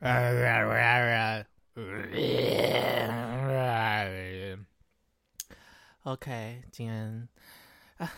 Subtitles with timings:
[6.04, 7.28] OK，今天
[7.98, 8.10] 啊，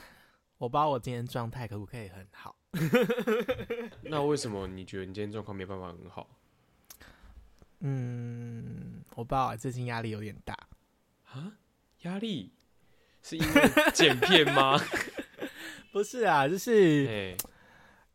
[0.59, 2.55] 我不知道我今天状态可不可以很好。
[4.03, 6.31] 那为什么你觉得你今天状况没办法很好？
[7.81, 10.57] 嗯，我不知道，最近压力有点大。
[11.33, 11.55] 啊？
[12.03, 12.53] 压力
[13.25, 13.63] 是因为
[13.93, 14.79] 剪片吗？
[15.91, 17.37] 不是啊，就是哎，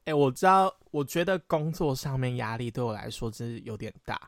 [0.06, 4.20] 哎、我知道，我觉得工作上面压力对我来说真是有点大。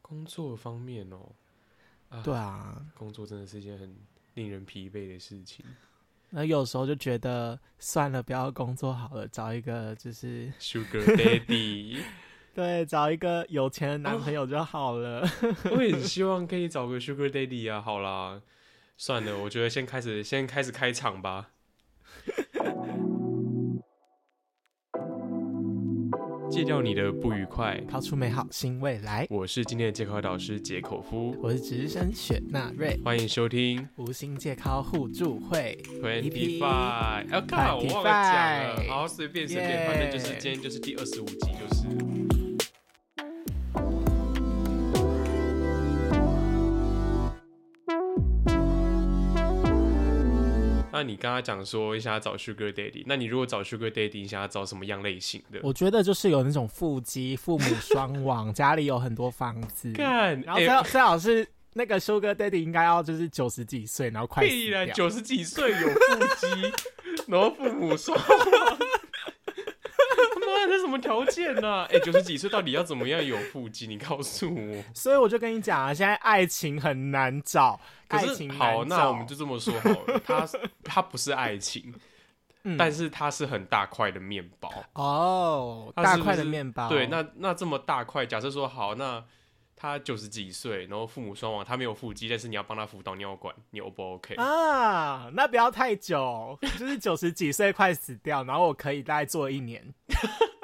[0.00, 1.32] 工作方面哦，
[2.08, 3.92] 啊对，啊，工作真的是一件很
[4.34, 5.64] 令人疲惫的事情。
[6.30, 11.98] 那有时候就觉得算了，不要工作好了，找一个就是 Sugar Daddy，
[12.54, 15.28] 对，找一个有钱的男朋友就好了。
[15.72, 17.82] 我也 希望可以找个 Sugar Daddy 啊。
[17.82, 18.40] 好啦，
[18.96, 21.50] 算了，我觉得先开始，先开始开场吧。
[26.56, 27.78] 戒掉你的不愉快。
[27.86, 29.26] 掏出美好新未来。
[29.28, 35.78] 我是今天的戒口导师杰口夫，我是直升雪纳瑞，欢迎收听无心戒考互助会。
[36.00, 37.30] Twenty Five。
[37.30, 38.88] 哎，靠，我忘了讲了。
[38.88, 42.25] 好，随便随便，反正就是今天就是第二十五集，就是。
[50.96, 55.60] 那你刚刚讲说你想要找 Sugar Daddy，那你如果找 Sugar Daddy，你想要找什么样类型的？
[55.62, 64.42] 我觉得就是有那种腹肌、父母双亡， 家里有很多房子，干，然后最好、最好是那个 Sugar Daddy 应该要就是九十几岁，然后快。
[64.94, 66.72] 九十几岁有腹肌，
[67.28, 68.78] 然后父母双亡。
[70.80, 73.86] 什么条件呢、 哎、九十几岁到底要怎么样有腹肌？
[73.86, 74.84] 你告诉我。
[74.94, 80.48] 所以我就跟你讲啊，现在爱情很难找，可是好，那我们就这么说好了， 他
[80.84, 81.94] 他不是爱情，
[82.64, 84.72] 嗯但是他是很大块的面包。
[84.94, 89.22] 哦，大块的面包，对，那那这么大块，假设说好，那
[89.78, 99.94] 他九十几岁，然后父母双亡，他没有腹肌，但是你要帮他辅导尿管，你 O 不 OK？、啊，那不要太久，就是九十几岁快死掉，然后我可以大概做一年。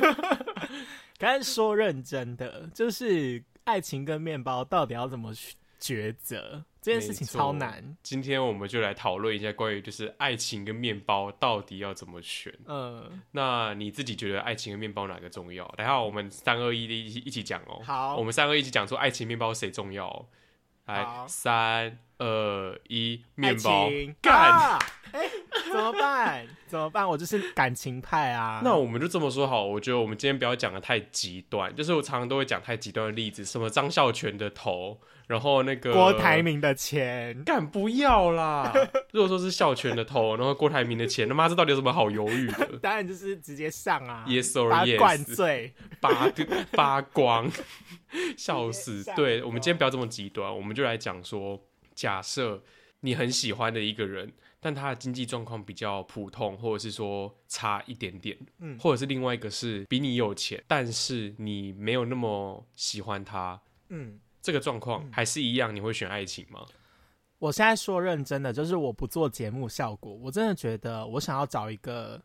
[1.18, 7.96] 但是说认真的，就是爱情跟面包到底要怎么去抉择，这件事情超难。
[8.02, 12.52] 今天我们就来讨论一下关于就是爱情跟面包到底要怎么选。
[12.66, 15.66] 嗯，那你自己觉得爱情跟面包哪个重要？
[15.76, 17.82] 等下我们三二一的一起一起讲哦。
[17.84, 20.26] 好我们三二一起讲说爱情面包谁重要、哦。
[20.86, 24.78] 来，三二一，爱面包情干。
[25.70, 26.46] 怎么办？
[26.66, 27.08] 怎么办？
[27.08, 28.60] 我就是感情派啊。
[28.62, 38.72] 那我们就这么说好，我觉得我们今天不要讲的太极端，就是我常常都会讲太极端的例子，什么张孝全的头，然后那个郭台铭的钱，干不要啦！
[39.12, 44.98] 如果说是孝全的头，然后郭台铭的钱，他妈这到底有什么好犹豫的 当然就是直接上啊？Yes or yes？
[44.98, 45.72] 灌醉。
[46.00, 46.32] 扒
[46.72, 47.50] 扒光，
[48.36, 51.60] 笑死对，我们今天不要这么极端，我们就来讲说，
[51.94, 52.62] 假设
[53.00, 58.78] 你很喜欢的一个人，但他的经济状况比较普通，或者是说差一点点，嗯。
[58.78, 66.64] 或者是另外一个是比你有钱，但是你没有那么喜欢他，嗯，这个状况还是一样，你会选爱情吗？
[67.38, 72.22] 我现在说认真的，就是我不做节目效果，我真的觉得我想要找一个，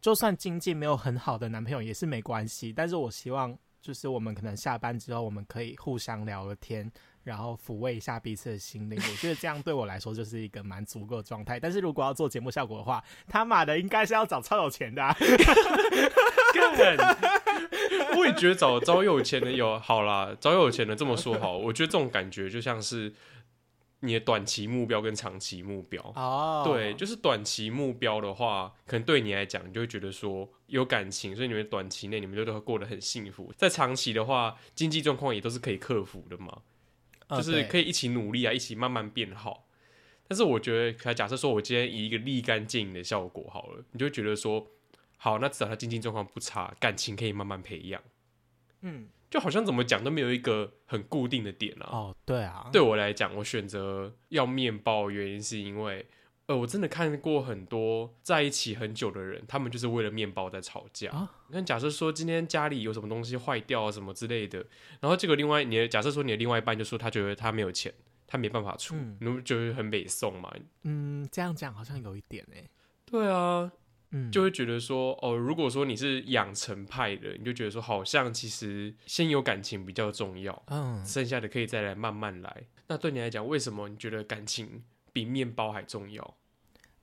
[0.00, 6.90] 就算经济没有很好的男朋友也是没关系，但是我希望就是我们可能下班之后，我们可以互相聊个天，
[7.24, 8.98] 然后抚慰一下彼此的心灵。
[8.98, 11.58] 我觉得这样对我来说就是一个蛮足够的状态。
[11.60, 15.16] 但是如果要做节目效果的话，他妈的应该是要找超有钱的、啊。
[16.54, 16.96] 干，
[18.16, 23.12] 我也觉得找找有钱的有好啦，找有钱的这么说好，我觉得这种感觉就像是
[24.00, 26.02] 你的短期目标跟长期目标。
[26.14, 33.52] 哦对，就是短期目标的话，可能对你来讲，你就会觉得说有感情，所以你们短期内你们就都会过得很幸福。
[33.56, 36.58] 在长期的话，经济状况也都是可以克服的嘛，
[37.36, 37.82] 就是可以。
[37.82, 39.68] 一起努力啊，一起慢慢变好。
[40.28, 44.66] 但是我觉得，可假设说我今天以一个立竿见影的效果好了，你就觉得说，
[45.18, 48.00] 好，那至少他经济状况不差，感情可以慢慢培养。
[48.80, 51.88] 嗯，就好像怎么讲都没有一个很固定的点啊。
[51.90, 56.06] 哦，对啊，对我来讲，我选择要面包，原因是因为，
[56.46, 61.10] 呃，我真的看过很多在一起很久的人，他们就是为了面包在吵架。
[61.10, 64.58] 啊你看，假设说今天家里有什么东西坏掉啊什么之类的，
[65.00, 67.92] 然后这个另外你的假设说你的另外一半就说他觉得他没有钱，
[68.26, 70.52] 他没办法出，嗯你不觉得很北宋嘛？
[70.82, 72.68] 嗯，这样讲好像有一点哎、
[73.04, 73.70] 对啊，
[74.10, 80.62] 嗯，就会觉得说，哦，如果说你是养成派的，你就觉得说，好像其实先有感情比较重要。
[80.66, 82.64] 嗯，剩下的可以再来慢慢来。
[82.88, 84.82] 那对你来讲，为什么你觉得感情
[85.12, 86.36] 比面包还重要？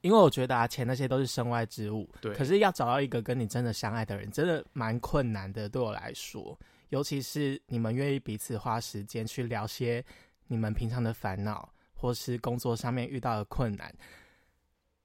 [0.01, 5.67] 因为我觉得啊，钱那些都是身外之物，对可是要找到一个跟你真的相爱的人，真的蛮困难的。
[5.67, 6.57] 对我来说，
[6.87, 10.01] 尤其是你们愿意彼此花时间去聊些
[10.47, 13.93] 你们平常的烦恼，或是工作上面遇到的困难。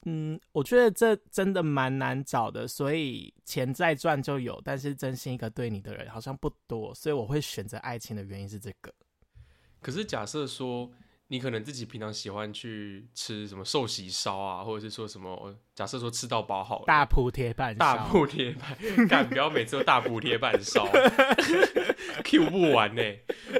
[0.04, 8.94] 嗯，我觉得这真的蛮难找的，所以钱再赚就有，但是真心一个对你的人好像不多，所以我会选择爱情的原因是这个。
[9.80, 10.88] 可是假设说。
[11.28, 15.54] 你可能自己平常喜欢去吃什么寿喜烧啊，或者是说什么？
[15.74, 20.86] 假设说吃到饱好了，大铺铁板，大铺铁板，干不要每次都大铺铁板烧，
[22.24, 23.02] Q 不完呢。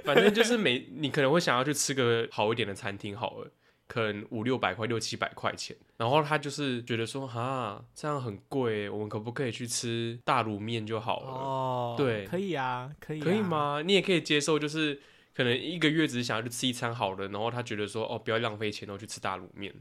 [0.05, 3.51] 反正就是每你可能会想要去吃个好一点的餐厅，好了，
[3.89, 5.75] 可能五六百块、六七百块钱。
[5.97, 11.29] 然后他就是觉得说，哈，这样很贵，我们可不可以去吃大卤面就好了？
[11.29, 13.81] 哦，对，可以啊，可以，可以吗？
[13.83, 15.01] 你也可以接受，就是。
[15.35, 19.75] 可能一个月只是想要去吃一餐好的，然后他觉得说哦，不要浪费钱，然后去吃大卤面。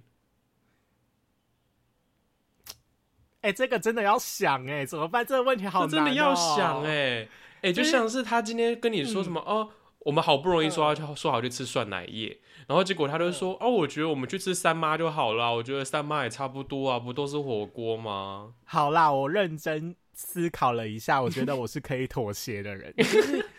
[3.42, 5.26] 哎，这个真的要想哎，怎么办？
[5.26, 7.28] 这个问题好难，真的要想哎
[7.62, 9.70] 哎，就像是他今天跟你说什么哦，
[10.00, 18.54] 我们好不容易说要说好去吃酸奶液，然后结果他就说哦，我觉得我们去吃三妈就好了，我觉得三妈也差不多啊，不都是火锅吗？
[18.64, 22.94] 好啦，我认真思考了一下，我觉得我是可以妥协的人。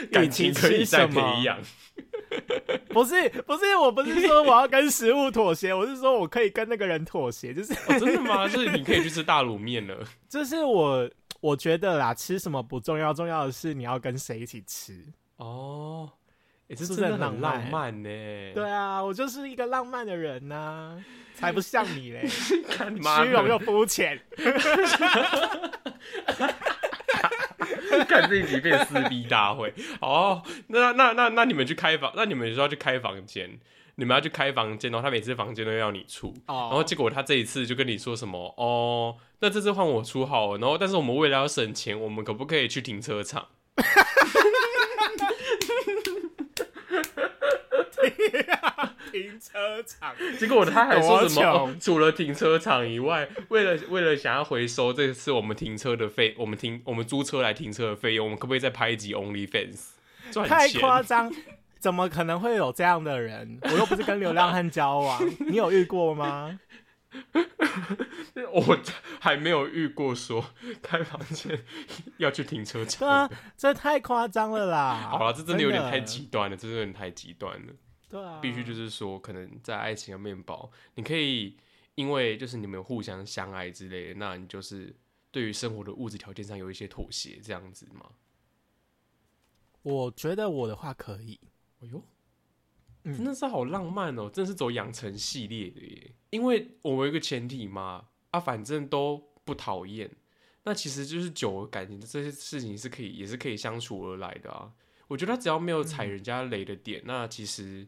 [0.12, 1.58] 感情可以再培养，
[2.88, 8.46] 不是 不是，我不是说我要跟食物妥协，我是说我可以跟那个人妥协，就是真的吗？
[8.48, 9.96] 就是你可以去吃大卤面了。
[10.28, 11.08] 就是我
[11.40, 15.04] 我觉得啦，吃什么不重要，重要的是你要跟谁一起吃
[15.36, 16.10] 哦。
[16.68, 18.08] 也是真的很浪漫呢。
[18.54, 20.96] 对啊，我就是一个浪漫的人啊，
[21.34, 22.62] 才不像你嘞，虚
[23.28, 24.16] 荣又肤浅。
[28.08, 33.58] 看这一集变撕逼大会哦，那那那那你们去开房，那你们说要去开房间，
[33.96, 35.00] 你们要去开房间哦。
[35.02, 43.48] 他每次房间都要你出，然后结果他这一次就跟你说什么哦，那这次换我出好了，然后但是我们为了要省钱，我们可不可以去停车场？
[49.10, 51.76] 停车场，结果他还说什么？
[51.80, 59.88] 除了停车场以外，为了为了想要回收这次我们停车的费，我们停我们租车来停车的费用，我们可不可以再拍一集 Only Fans
[60.30, 61.32] 赚太夸张，
[61.78, 63.58] 怎么可能会有这样的人？
[63.62, 66.58] 我又不是跟流浪汉交往， 你有遇过吗？
[68.52, 68.78] 我
[69.18, 70.44] 还没有遇过说
[70.80, 71.60] 开房间
[72.18, 73.00] 要去停车场。
[73.00, 75.08] 对啊，这太夸张了啦！
[75.10, 77.72] 好了，这真的有点太极端了，这真的有点太极端了。
[78.10, 81.56] 对啊，必须就是说，可能在爱情的面包，你可以
[81.94, 84.94] 因为就是你们互相相爱之类的，那你就是
[85.30, 88.10] 对于生活的物质条件上有一些妥协，这样子吗？
[89.82, 91.38] 我觉得我的话可以。
[91.80, 92.02] 哎呦，
[93.04, 96.12] 真的是好浪漫哦，真的是走养成系列的耶。
[96.30, 100.10] 因为我有一个前提嘛，啊，反正都不讨厌，
[100.64, 104.74] 那其实就是久感情这些事情是可以，也是可以相处而来的啊。
[105.10, 107.86] 我觉得他只要没有踩人家雷的点，那其实。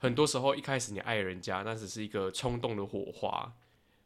[0.00, 3.52] 很多时候一开始你爱人家，那只是一个冲动的火花，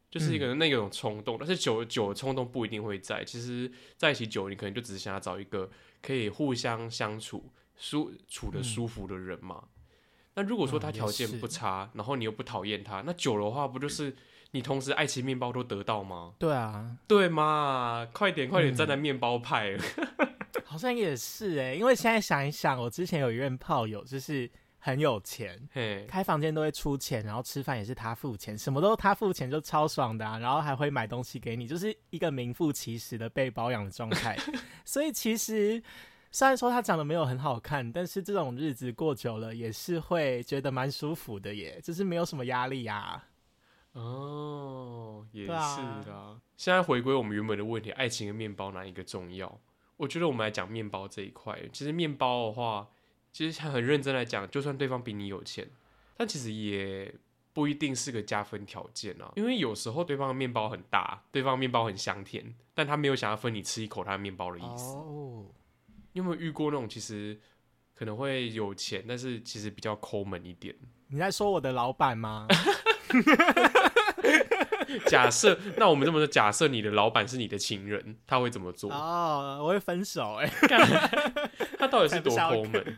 [0.09, 1.37] 就是一个那种冲动。
[1.39, 5.69] 但是久久的冲动不一定会在，其实在一起久，你可能就只是想要找一个
[6.01, 9.65] 可以互相相处、舒处的舒服的人嘛。
[10.33, 14.15] 那如果说他条件不差，然后你又不讨厌他，那久的话不就是
[14.49, 16.33] 你同时爱情面包都得到吗？
[16.39, 19.77] 对啊，对嘛，快点快点站在面包派，
[20.73, 24.49] 好像也是哎，因为现在想一想，我之前有一任炮友就是。
[24.85, 25.57] 很有钱，
[26.09, 34.37] 开房间都会出钱，然后吃饭也是他付钱，什么都他付钱就超爽的，啊然后还会买东西给你，就是一个名副其实的被包养的状态。
[34.83, 35.81] 所以其实
[36.31, 43.23] 虽然说他长得没有很好看，但是这种日子过久了也是会觉得蛮舒服的耶，就是没有什么压力呀。
[43.93, 46.41] 哦，也是的。
[46.57, 49.57] 现在回归我们原本的问题，爱情跟面包哪一个重要？
[50.03, 51.59] 我觉得我们来讲面包这一块。
[51.71, 52.89] 其实面包的话。
[53.35, 55.67] 其实很认真来讲，就算对方比你有钱，
[56.15, 57.11] 但其实也
[57.51, 59.31] 不一定是个加分条件啊。
[59.35, 64.93] 因为有时候对方的面包很大，对方面包很香甜，但他没有想要分你吃一口他的面包的意思。
[64.93, 65.47] 哦，
[66.11, 67.35] 你有没有遇过那种其实
[67.95, 70.75] 可能会有钱，但是其实比较抠门一点？
[71.07, 72.45] 你在说我的老板吗？
[75.07, 78.91] 假设，那我们这么说，假设你的老板是你的情人，他会怎么做？
[78.91, 80.49] 哦，我会分手哎。
[81.77, 82.97] 他到底是多抠门？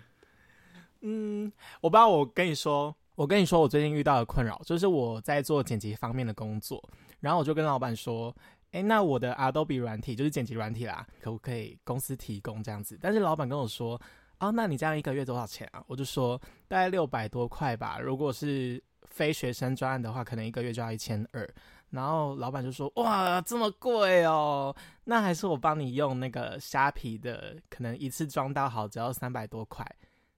[1.01, 2.09] 嗯，我不知道。
[2.09, 6.81] 我跟你说，我跟你说，我最近遇到的困扰就是我在做剪辑方面的工作，
[7.19, 8.35] 然后我就跟老板说
[8.71, 13.99] ：“哎，那我的 Adobe 软体就是剪辑软体啦，可不可以公司提供这样子？”但是老板跟我说
[14.39, 17.99] ：“啊，那你这样一个月多少钱啊？”我就说：“大概六百多块吧。
[17.99, 21.47] 如果是非学生专案的话，可能一个月就要一千二。”
[21.91, 29.85] 然后老板就说：“哇，这么贵哦，那还是我帮你用那个虾皮的，可能一次装到好只要三百多块。”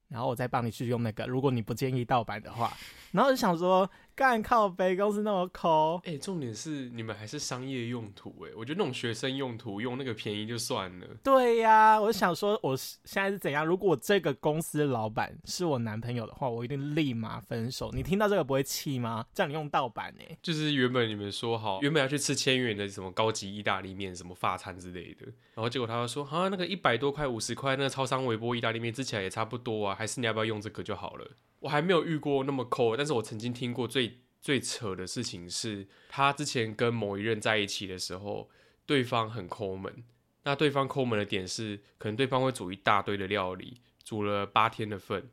[0.07, 2.71] 然后我再帮你去用那个，如果你不介意盗版的话。
[3.11, 11.05] 然后就想说，干靠背公司那么抠，哎，重点是你们还是商业用途，哎，我觉得那种学生用途用那个便宜就算了。
[11.23, 13.63] 对呀，我想说，我现在是怎样？
[13.63, 17.91] 如果这个公司老板是我男朋友的话，我一定立马分手。
[17.93, 19.23] 你听到这个不会气吗？
[19.35, 20.23] 叫你用盗版呢？
[20.41, 31.27] 就是原本你们说好，原本要去吃千元的什么高级意大利面，什么法餐之类的，然后结果他说，啊，那个一百多块、五十块，那个超商微波意大利面吃起来也差不多啊，还是你要不要用这个就好了？
[31.59, 38.49] 我还没有遇过那么抠，但是我曾经听过最最扯的事情是，他之前跟某一任在一起的时候，
[38.85, 40.03] 对方很抠门。
[40.43, 45.29] 那对方抠门的点是，可能对方会煮一大堆的料理，煮了八天的份，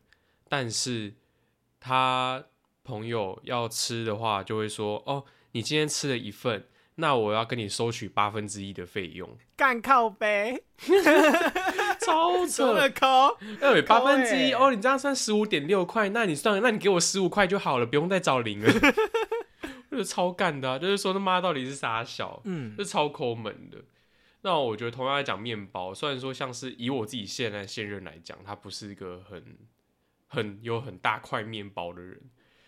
[0.48, 1.14] 但是
[1.78, 2.44] 他
[2.82, 6.66] 朋友要吃的话，就会说：“哦，你今天吃了一份。”
[6.96, 10.62] 那我要跟你收取八分之一的费用，干靠呗，
[12.04, 12.74] 超扯。
[12.74, 18.72] 的抠，哎，八分之一哦，你这样算十五点六块，那你算，那你给我十五块就好了，不用再找零了，
[19.90, 23.78] 就是超干的，就是说他妈到底是傻小，嗯，是超抠门的。
[24.42, 29.58] 那我觉得同样来讲面包，虽然说像是以我自己现在现任来讲，他不是一个很
[30.26, 32.20] 很有很大块面包的人，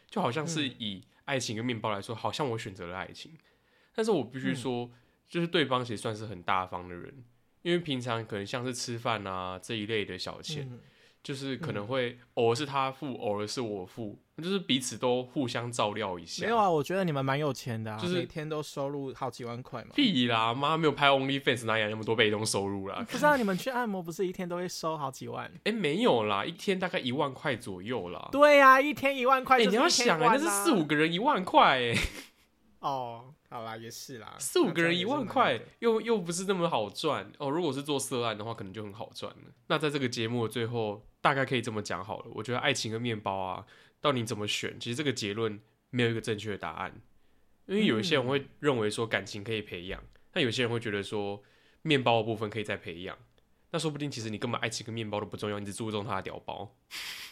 [0.08, 3.32] 就好像是以爱情跟面包来说，好像我选择了爱情。
[3.94, 4.90] 但是我必须说，
[5.28, 7.24] 就是对方其实算是很大方的人，
[7.66, 10.70] 因为平常可能像是吃饭啊这一类的小钱，
[11.20, 16.44] 就是可能会偶尔是他付，偶尔是我付，就是彼此都互相照料一下。
[16.44, 19.90] 没有啊，我觉得你们蛮有钱的，啊就是每天都收入好几万块嘛。
[19.96, 23.04] 屁啦，妈没有拍 OnlyFans 哪有那么多被动收入啦？
[23.10, 25.50] 不知道你们去按摩不是一天都会收好几万？
[25.64, 28.28] 哎，没有啦，一天大概一万块左右啦。
[28.30, 31.96] 对呀，一天一万块，你要想啊，那是四五个人一万块哎。
[32.86, 33.34] 哦。
[33.48, 37.50] 好啦，也是啦，四五个人一万块，又又不是那么好赚哦。
[37.50, 39.52] 如果是做涉案的话，可能就很好赚了。
[39.68, 42.26] 那在这个节目的最后，大概可以这么讲好了。
[42.34, 43.64] 我觉得爱情跟面包啊，
[44.00, 47.00] 到底怎么选，其实这个结论没有一个正确的答案。
[47.66, 50.00] 因为有一些人会认为说感情可以培养，
[50.30, 51.42] 但有些人会觉得说
[51.82, 53.18] 面包的部分可以再培养。
[53.72, 56.76] 那说不定其实你根本爱情跟面包都不重要，你只注重他的屌包。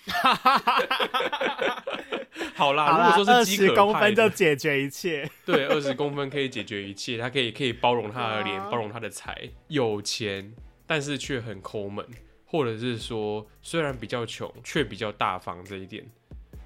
[2.55, 9.37] 好啦，如果说是十公分就解决一切， 对，二十公分可以解决一切，他可以可以包容他的脸，包容他的财，
[9.69, 10.55] 有钱
[10.87, 12.07] 但是却很抠门，
[12.47, 16.09] 或者是说虽然比较穷却比较大方这一点，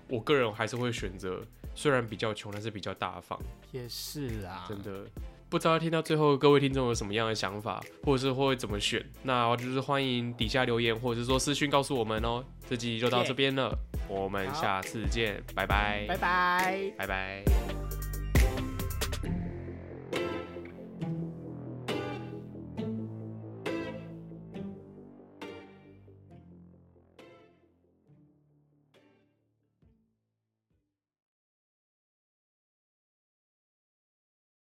[0.08, 1.42] 我个人还是会选择
[1.74, 3.40] 虽然比较穷但是比较大方。
[3.72, 5.06] 也是啊，真的。
[5.50, 12.44] 不知道听到最后各位听众有什么样的想法，或者是会怎么选，那就是欢迎底下留言，或者是说私讯告诉我们哦。
[12.68, 13.74] 这集就到这边了，
[14.08, 17.77] 我们下次见，拜拜，拜拜，拜拜。